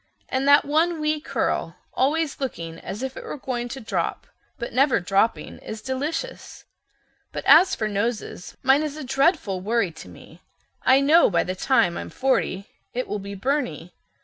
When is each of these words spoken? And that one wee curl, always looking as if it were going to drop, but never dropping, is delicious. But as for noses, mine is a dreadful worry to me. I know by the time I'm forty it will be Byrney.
And 0.29 0.47
that 0.47 0.65
one 0.65 0.99
wee 0.99 1.19
curl, 1.19 1.75
always 1.93 2.39
looking 2.39 2.79
as 2.79 3.03
if 3.03 3.15
it 3.15 3.23
were 3.23 3.37
going 3.37 3.67
to 3.69 3.79
drop, 3.79 4.25
but 4.57 4.73
never 4.73 4.99
dropping, 4.99 5.59
is 5.59 5.79
delicious. 5.83 6.63
But 7.31 7.45
as 7.45 7.75
for 7.75 7.87
noses, 7.87 8.57
mine 8.63 8.81
is 8.81 8.97
a 8.97 9.03
dreadful 9.03 9.61
worry 9.61 9.91
to 9.91 10.09
me. 10.09 10.41
I 10.81 11.01
know 11.01 11.29
by 11.29 11.43
the 11.43 11.53
time 11.53 11.99
I'm 11.99 12.09
forty 12.09 12.65
it 12.95 13.07
will 13.07 13.19
be 13.19 13.35
Byrney. 13.35 13.93